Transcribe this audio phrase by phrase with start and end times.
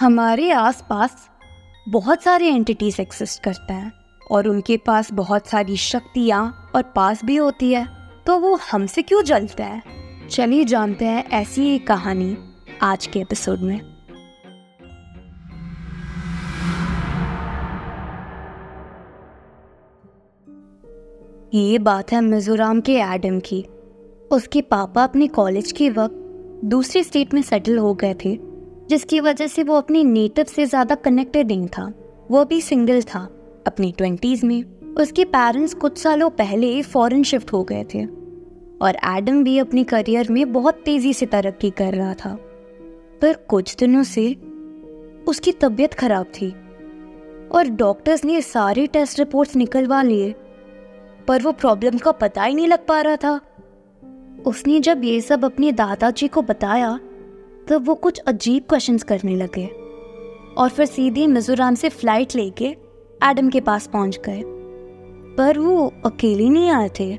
[0.00, 1.28] हमारे आसपास
[1.88, 3.92] बहुत सारे एंटिटीज एग्जिस्ट करते हैं
[4.30, 7.88] और उनके पास बहुत सारी शक्तियाँ और पास भी होती है
[8.26, 9.82] तो वो हमसे क्यों जलते हैं?
[10.28, 12.38] चलिए जानते हैं ऐसी एक कहानी
[12.82, 13.80] आज के एपिसोड में।
[21.54, 23.64] ये बात है मिजोरम के एडम की।
[24.30, 26.14] उसके पापा अपने कॉलेज के वक्त
[26.64, 28.47] दूसरी स्टेट में सेटल हो गए थे।
[28.88, 31.92] जिसकी वजह से वो अपने नेटिव से ज़्यादा कनेक्टेड नहीं था।
[32.30, 33.20] वो भी सिंगल था,
[33.66, 34.62] अपनी ट्वेंटीज़ में।
[34.94, 38.04] उसके पेरेंट्स कुछ सालों पहले फॉरेन शिफ्ट हो गए थे।
[38.82, 42.34] और एडम भी अपने करियर में बहुत तेज़ी से तरक्की कर रहा था।
[43.22, 44.32] पर कुछ दिनों से
[45.28, 46.50] उसकी तबीयत खराब थी
[47.48, 50.34] और डॉक्टर्स ने सारे टेस्ट रिपोर्ट्स निकलवा लिए,
[51.28, 53.40] पर वो प्रॉब्लम का पता ही नहीं लग पा रहा था।
[54.46, 56.98] उसने जब ये सब अपने दादाजी को बताया
[57.68, 59.66] तब वो कुछ अजीब क्वेश्चंस करने लगे
[60.56, 62.64] और फिर सीधे मिजोरम से फ़्लाइट लेके
[63.24, 64.42] एडम के पास पहुँच गए।
[65.36, 67.18] पर वो अकेले नहीं आए थे।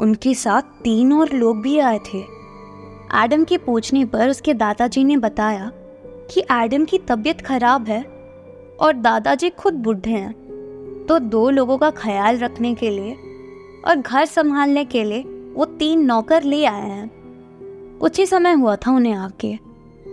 [0.00, 2.18] उनके साथ तीन और लोग भी आए थे।
[3.14, 5.72] एडम के पूछने पर उसके दादाजी ने बताया
[6.30, 8.02] कि एडम की तबीयत खराब है
[8.80, 10.32] और दादाजी खुद बुढ़े हैं।
[11.08, 13.16] तो दो लोगों का ख्याल रखने के लिए
[13.86, 15.22] और घर संभालने के लिए
[15.54, 17.19] वो तीन नौकर ले आए हैं।
[18.00, 19.54] कुछ ही समय हुआ था उन्हें आके।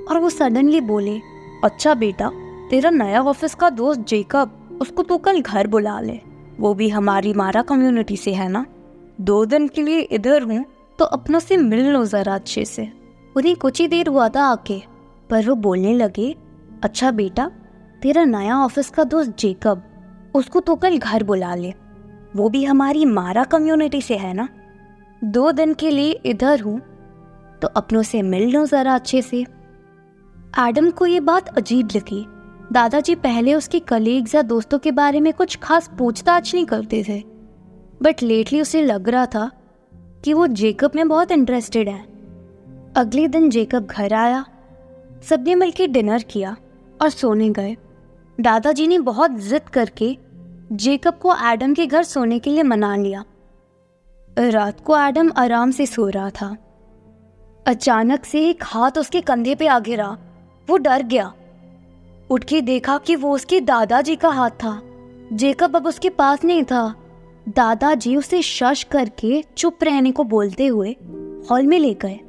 [0.09, 1.19] और वो सडनली बोले
[1.63, 2.29] अच्छा बेटा,
[2.69, 6.19] तेरा नया ऑफ़िस का दोस्त जेकब उसको तो कल घर बुला ले।
[6.59, 8.65] वो भी हमारी मारा कम्युनिटी से है ना?
[9.21, 10.63] दो दिन के लिए इधर हूँ
[10.99, 12.89] तो अपनों से मिल लो जरा अच्छे से।
[13.35, 14.81] उन्हें कुछ ही देर हुआ था आके,
[15.29, 16.35] पर वो बोलने लगे
[16.83, 17.49] अच्छा बेटा,
[18.01, 19.83] तेरा नया ऑफ़िस का दोस्त जेकब
[20.35, 21.73] उसको तो कल घर बुला ले।
[22.35, 24.47] वो भी हमारी मारा कम्युनिटी से है ना?
[25.23, 26.79] दो दिन के लिए इधर हूँ
[27.61, 29.45] तो अपनों से मिल लो ज़रा अच्छे से।
[30.59, 32.25] एडम को ये बात अजीब लगी।
[32.71, 37.23] दादाजी पहले उसके कलीग्स या दोस्तों के बारे में कुछ खास पूछताछ नहीं करते थे।
[38.01, 39.51] बट लेटली उसे लग रहा था
[39.93, 42.05] कि वो जेकब में बहुत इंटरेस्टेड है।
[42.95, 44.45] अगले दिन जेकब घर आया।
[45.23, 46.57] सबने मिलकर डिनर किया
[47.01, 47.77] और सोने गए।
[48.41, 50.17] दादाजी ने बहुत जिद करके
[50.71, 53.25] जेकब को एडम के घर सोने के लिए मना लिया।
[54.39, 56.57] रात को एडम आराम से सो रहा था।
[57.67, 60.17] अचानक से एक हाथ उसके कंधे पे आ गिरा।
[60.69, 61.33] वो डर गया।
[62.29, 64.81] उठ के देखा कि वो उसके दादाजी का हाथ था।
[65.33, 66.95] जेकब अब उसके पास नहीं था।
[67.49, 70.95] दादाजी उसे शश करके चुप रहने को बोलते हुए
[71.51, 72.19] हॉल में ले गए।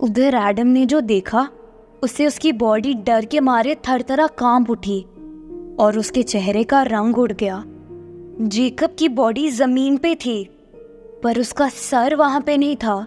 [0.00, 1.48] उधर एडम ने जो देखा
[2.02, 5.02] उससे उसकी बॉडी डर के मारे थर काँप उठी
[5.80, 7.64] और उसके चेहरे का रंग उड़ गया।
[8.40, 10.44] जेकब की बॉडी ज़मीन पे थी,
[11.22, 13.06] पर उसका सर वहाँ पे नहीं था।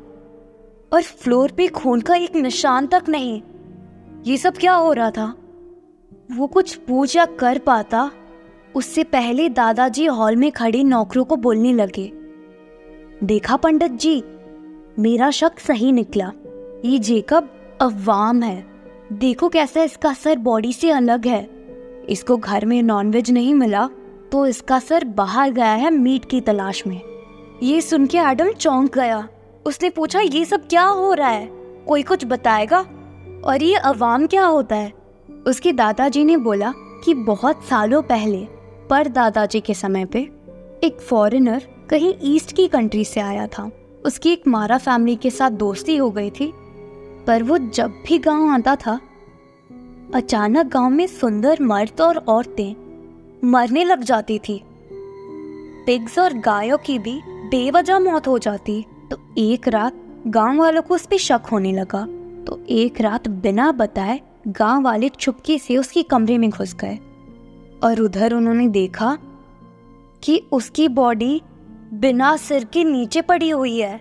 [0.91, 3.41] और फ्लोर पे खून का एक निशान तक नहीं।
[4.25, 5.33] ये सब क्या हो रहा था?
[6.31, 8.09] वो कुछ या कर पाता?
[8.75, 12.11] उससे पहले दादाजी हॉल में खड़े नौकरों को बोलने लगे,
[13.23, 14.23] देखा पंडित जी,
[14.99, 16.31] मेरा शक सही निकला।
[16.85, 17.49] ये जेकब
[17.81, 18.63] अवाम है।
[19.13, 21.43] देखो कैसा इसका सर बॉडी से अलग है।
[22.09, 23.87] इसको घर में नॉनवेज नहीं मिला
[24.31, 26.99] तो इसका सर बाहर गया है मीट की तलाश में।
[27.63, 29.27] ये सुन के एडम चौंक गया।
[29.71, 31.49] उसने पूछा, ये सब क्या हो रहा है?
[31.87, 32.79] कोई कुछ बताएगा?
[33.45, 34.93] और ये अवाम क्या होता है?
[35.47, 36.73] उसके दादाजी ने बोला
[37.05, 38.47] कि बहुत सालों पहले,
[38.89, 40.19] पर दादाजी के समय पे,
[40.83, 43.71] एक फॉरेनर कहीं ईस्ट की कंट्री से आया था।
[44.05, 46.53] उसकी एक मारा फैमिली के साथ दोस्ती हो गई थी,
[47.27, 48.99] पर वो जब भी गाँव आता था,
[50.15, 52.75] अचानक गाँव में सुंदर मर्द और औरतें
[53.43, 54.61] मरने लग जाती थी।
[55.85, 59.93] पिग्स और गायों की भी बेवजह मौत हो जाती। तो एक रात
[60.27, 62.05] गाँव वालों को उस पर शक होने लगा।
[62.47, 66.95] तो एक रात बिना बताए गाँव वाले चुपके से उसके कमरे में घुस गए
[67.83, 69.17] और उधर उन्होंने देखा
[70.23, 71.41] कि उसकी बॉडी
[71.93, 73.99] बिना सिर के नीचे पड़ी हुई है।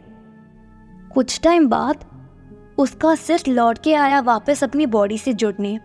[1.14, 2.04] कुछ टाइम बाद
[2.78, 5.78] उसका सिर लौट के आया वापस अपनी बॉडी से जुड़ने।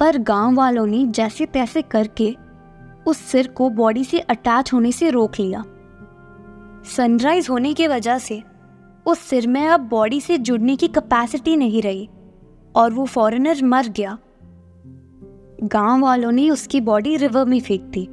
[0.00, 2.34] पर गाँव वालों ने जैसे तैसे करके
[3.06, 5.64] उस सिर को बॉडी से अटैच होने से रोक लिया।
[6.96, 8.42] सनराइज होने की वजह से
[9.06, 12.08] उस सिर में अब बॉडी से जुड़ने की कैपेसिटी नहीं रही
[12.74, 14.18] और वो फॉरेनर मर गया।
[15.62, 18.08] गाँव वालों ने उसकी बॉडी रिवर में फेंक दी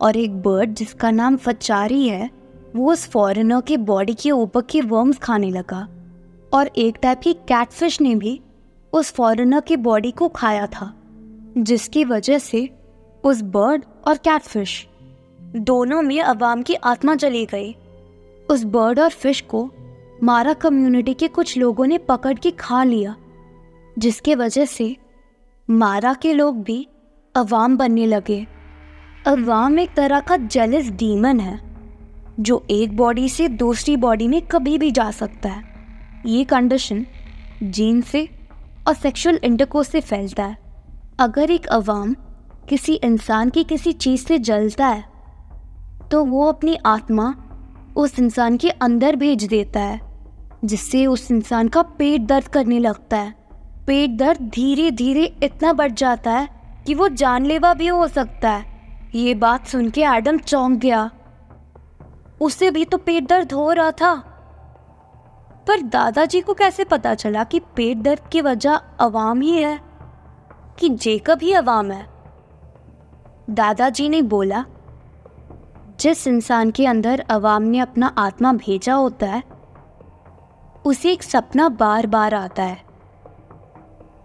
[0.00, 2.30] और एक बर्ड जिसका नाम फचारी है,
[2.76, 5.88] वो उस फॉरेनर के बॉडी के ऊपर के वर्म्स खाने लगा
[6.52, 8.40] और एक टाइप की कैटफिश ने भी
[8.92, 10.94] उस फॉरेनर के बॉडी को खाया था,
[11.58, 12.68] जिसकी वजह से
[13.24, 14.86] उस बर्ड और कैटफिश
[15.56, 17.74] दोनों में अवाम की आत्मा चली गई।
[18.50, 19.70] उस बर्ड और फ़िश को
[20.22, 23.14] मारा कम्युनिटी के कुछ लोगों ने पकड़ के खा लिया,
[23.96, 24.96] जिसके वजह से
[25.68, 26.86] मारा के लोग भी
[27.34, 28.46] अवाम बनने लगे।
[29.26, 31.58] अवाम एक तरह का जेलस डीमन है,
[32.40, 35.62] जो एक बॉडी से दूसरी बॉडी में कभी भी जा सकता है।
[36.26, 37.04] ये कंडीशन
[37.62, 38.28] जीन से
[38.88, 40.58] और सेक्सुअल इंटरकोर्स से फैलता है।
[41.20, 42.14] अगर एक अवाम
[42.68, 45.04] किसी इंसान की किसी चीज़ से जलता है
[46.10, 47.34] तो वो अपनी आत्मा
[47.96, 50.09] उस इंसान के अंदर भेज देता है।
[50.64, 53.34] जिससे उस इंसान का पेट दर्द करने लगता है।
[53.86, 56.48] पेट दर्द धीरे धीरे इतना बढ़ जाता है
[56.86, 58.80] कि वो जानलेवा भी हो सकता है।
[59.14, 61.10] ये बात सुन के एडम चौंक गया।
[62.40, 64.14] उसे भी तो पेट दर्द हो रहा था।
[65.68, 69.80] पर दादाजी को कैसे पता चला कि पेट दर्द की वजह अवाम ही है?
[70.78, 72.06] कि जेकब ही अवाम है?
[73.50, 74.64] दादाजी ने बोला,
[76.00, 79.59] जिस इंसान के अंदर अवाम ने अपना आत्मा भेजा होता है
[80.84, 82.82] उसे एक सपना बार बार आता है।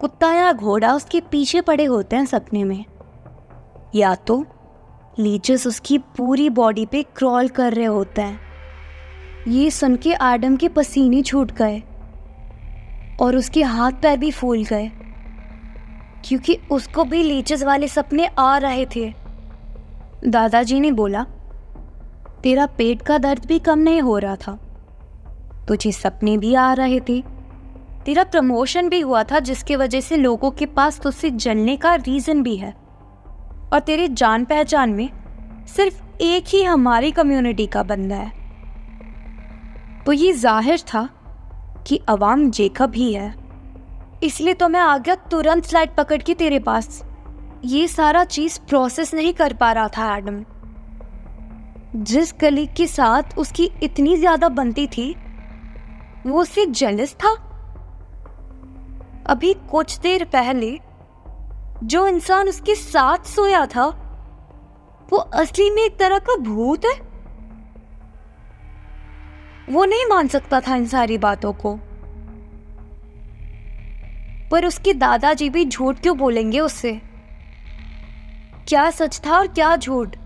[0.01, 2.85] कुत्ता या घोड़ा उसके पीछे पड़े होते हैं सपने में।
[3.95, 4.43] या तो
[5.19, 8.39] लीचस उसकी पूरी बॉडी पे क्रॉल कर रहे होते हैं।
[9.47, 11.79] ये सुन के आडम के पसीने छूट गए
[13.21, 14.91] और उसके हाथ पैर भी फूल गए,
[16.25, 19.13] क्योंकि उसको भी लीचेस वाले सपने आ रहे थे।
[20.27, 21.23] दादाजी ने बोला,
[22.43, 24.57] तेरा पेट का दर्द भी कम नहीं हो रहा था।
[25.67, 27.21] तुझे सपने भी आ रहे थे।
[28.05, 32.43] तेरा प्रमोशन भी हुआ था, जिसके वजह से लोगों के पास तुझसे जलने का रीज़न
[32.43, 32.71] भी है।
[33.73, 35.09] और तेरे जान पहचान में
[35.67, 38.31] सिर्फ़ एक ही हमारी कम्युनिटी का बंदा है।
[40.05, 41.07] तो ये ज़ाहिर था
[41.87, 43.33] कि अवाम जेकब ही है।
[44.23, 47.03] इसलिए तो मैं आ गया तुरंत फ़्लाइट पकड़ के तेरे पास।
[47.65, 50.43] ये सारा चीज़ प्रोसेस नहीं कर पा रहा था एडम
[51.95, 55.15] जिस कलीग के साथ उसकी इतनी ज़्यादा बनती थी
[56.25, 57.29] वो उससे जेलस था।
[59.25, 60.79] अभी कुछ देर पहले
[61.83, 63.85] जो इंसान उसके साथ सोया था,
[65.09, 67.15] वो असली में एक तरह का भूत है।
[69.69, 71.79] वो नहीं मान सकता था इन सारी बातों को।
[74.51, 77.01] पर उसके दादाजी भी झूठ क्यों बोलेंगे उससे?
[78.67, 80.17] क्या सच था और क्या झूठ?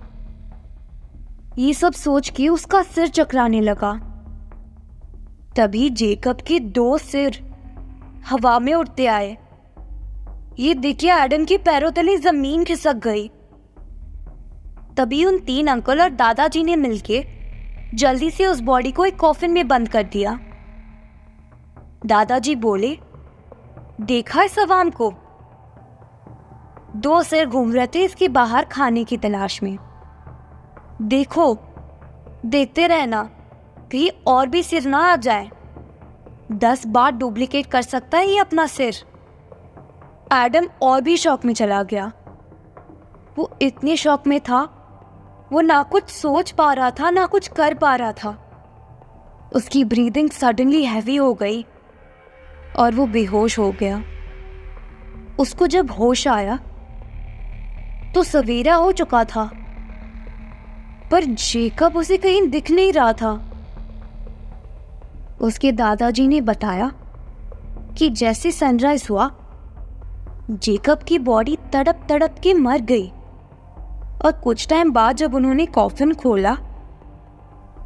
[1.57, 4.08] ये सब सोच के उसका सिर चकराने लगा।
[5.59, 7.55] तभी जेकब के दो सिर
[8.29, 9.37] हवा में उड़ते आए।
[10.59, 13.27] ये देखिए एडम के पैरों तले ज़मीन खिसक गई।
[14.97, 17.25] तभी उन तीन अंकल और दादाजी ने मिलके
[17.93, 20.39] जल्दी से उस बॉडी को एक कॉफिन में बंद कर दिया।
[22.05, 22.99] दादाजी बोले,
[24.01, 25.13] देखा इस आवाम को?
[26.95, 29.77] दो सिर घूम रहे थे इसके बाहर खाने की तलाश में।
[31.01, 31.57] देखो,
[32.45, 33.29] देखते रहना।
[33.91, 35.49] कहीं और भी सिर ना आ जाए।
[36.51, 38.95] दस बार डुप्लीकेट कर सकता है ये अपना सिर।
[40.33, 42.11] एडम और भी शौक में चला गया।
[43.37, 44.75] वो इतने शौक में था।
[45.51, 48.45] वो ना कुछ सोच पा रहा था, ना कुछ कर पा रहा था।
[49.55, 51.65] उसकी ब्रीदिंग सडनली हैवी हो गई
[52.77, 54.03] और वो बेहोश हो गया।
[55.39, 56.57] उसको जब होश आया
[58.15, 59.51] तो सवेरा हो चुका था।
[61.11, 63.48] पर जेकब उसे कहीं दिख नहीं रहा था।
[65.41, 66.91] उसके दादाजी ने बताया
[67.97, 69.29] कि जैसे सनराइज हुआ
[70.51, 73.07] जेकब की बॉडी तड़प तड़प के मर गई।
[74.25, 76.55] और कुछ टाइम बाद जब उन्होंने कॉफिन खोला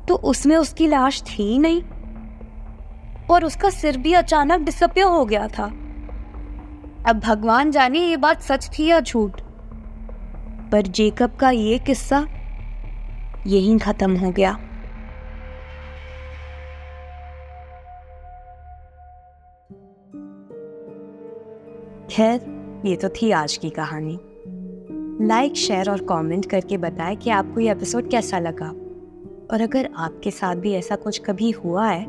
[0.08, 1.82] तो उसमें उसकी लाश थी नहीं।
[3.28, 5.66] और उसका सिर भी अचानक डिसअपियर हो गया था।
[7.06, 9.42] अब भगवान जाने ये बात सच थी या झूठ?
[10.72, 12.26] पर जेकब का ये किस्सा
[13.48, 14.58] यहीं खत्म हो गया।
[22.14, 22.42] खैर,
[22.86, 24.20] ये तो थी आज की कहानी।
[25.28, 28.68] लाइक शेयर और कमेंट करके बताएँ कि आपको ये एपिसोड कैसा लगा।
[29.52, 32.06] और अगर आपके साथ भी ऐसा कुछ कभी हुआ है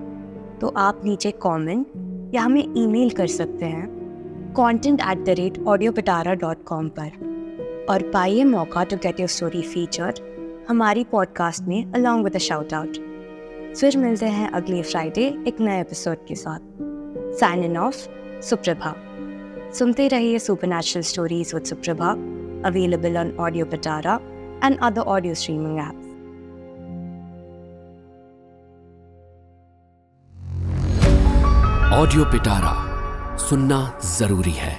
[0.59, 1.87] तो आप नीचे कमेंट
[2.35, 7.87] या हमें ईमेल कर सकते हैं content at the rate audio Pitara dot com पर।
[7.91, 10.15] और पाइए मौका to get your story feature
[10.69, 12.97] हमारी पॉडकास्ट में अलॉन्ग विद शाउट आउट
[13.75, 16.61] फिर मिलते हैं अगले फ्राइडे एक नए एपिसोड के साथ।
[17.41, 18.09] साइन इन ऑफ़
[18.41, 19.04] सुप्रभा
[19.75, 20.39] सुनते रहिए
[20.69, 22.11] supernatural stories with Suprabha
[22.69, 24.15] available on audio Patara
[24.65, 26.03] and other audio streaming app
[31.95, 32.73] audio Pitara
[33.41, 33.81] सुनना
[34.19, 34.79] ज़रूरी है।